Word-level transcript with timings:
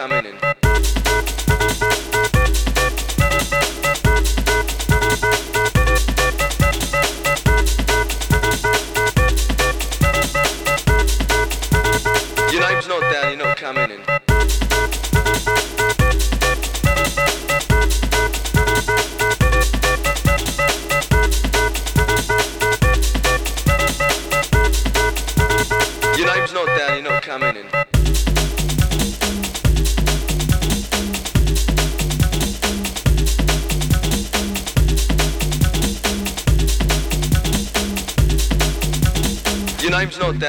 coming 0.00 0.24
and 0.24 0.59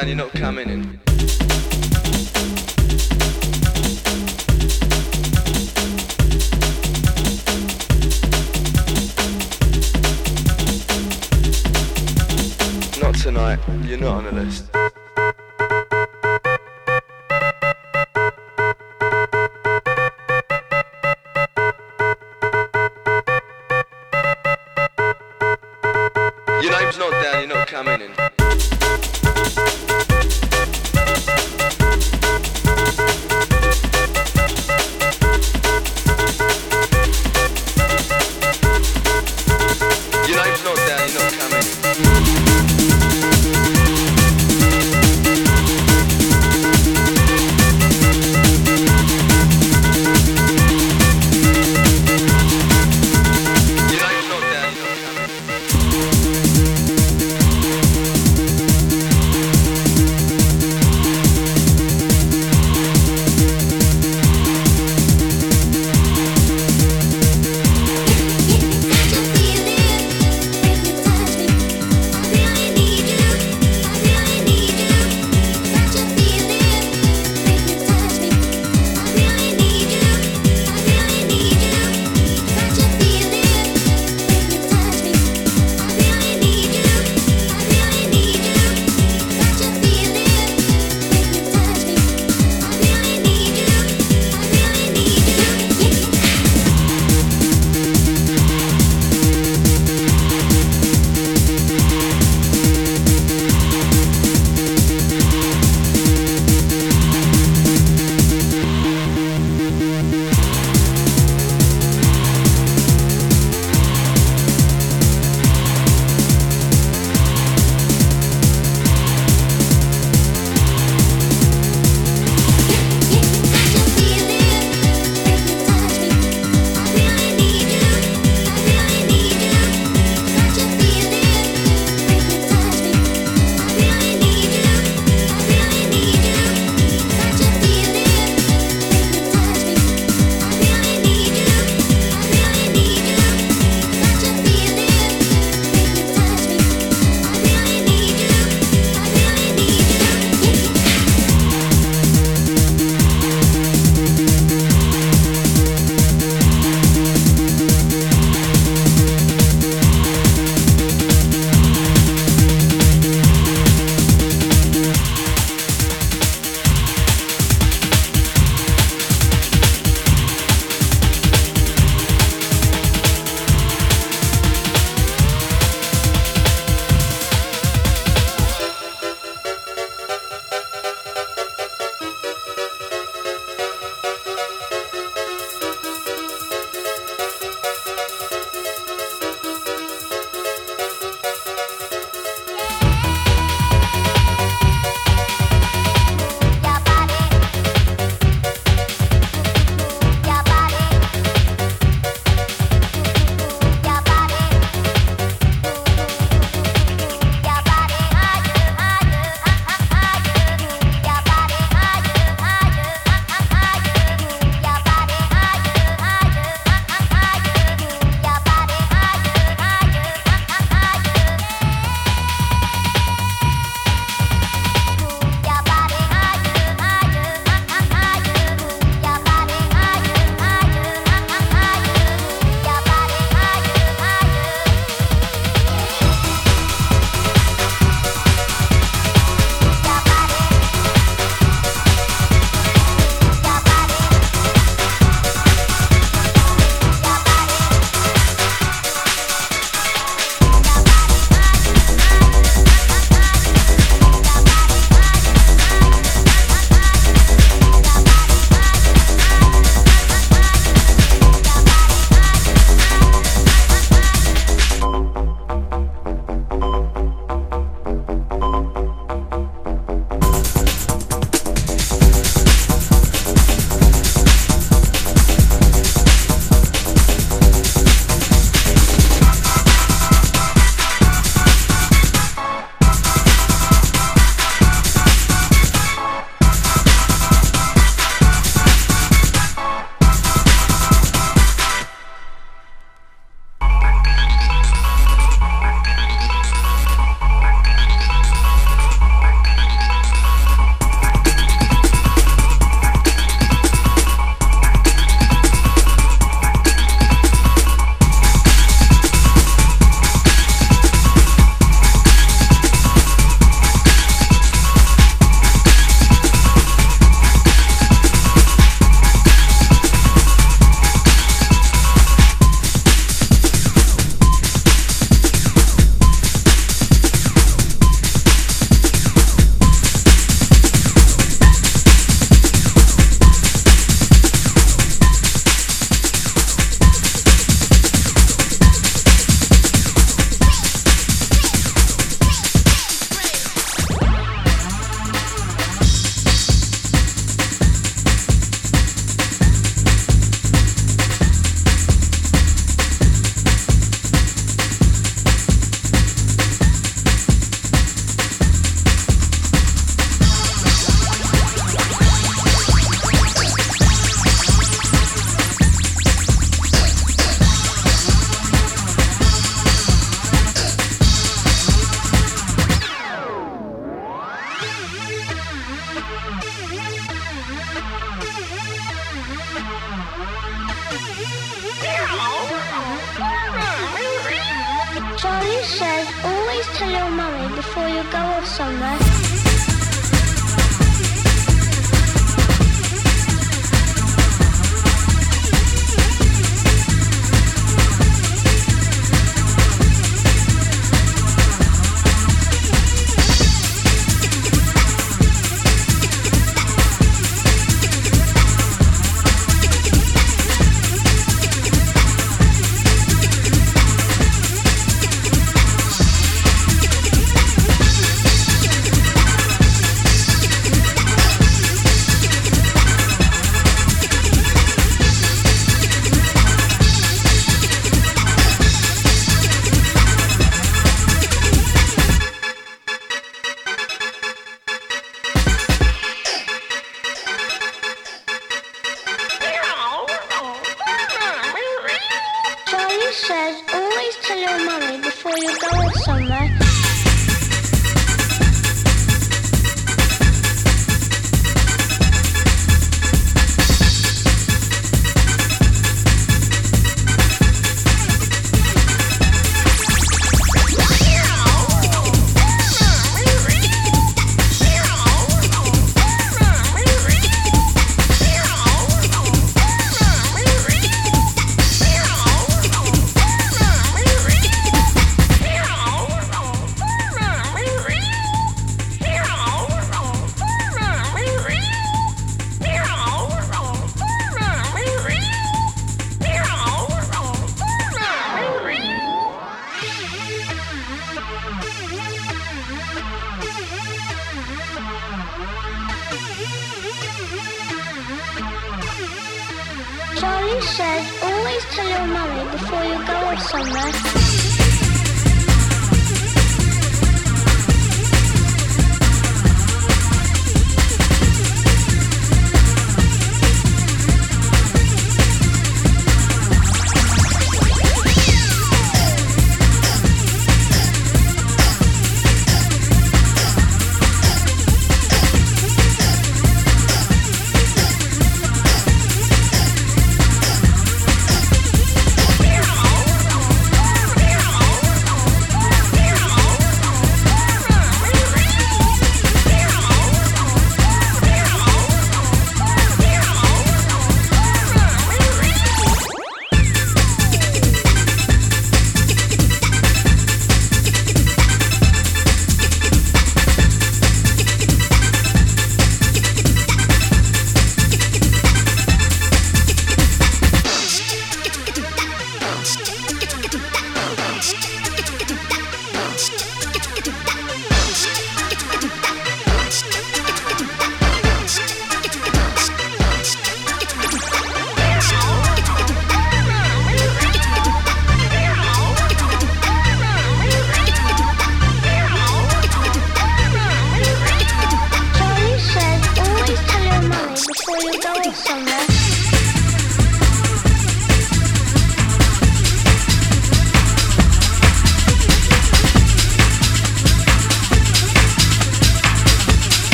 down, 0.00 0.08
you're 0.08 0.16
not 0.16 0.32
coming 0.32 0.70
in. 0.70 0.77